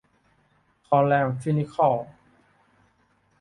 [0.85, 1.95] คลอแรมฟินิคอล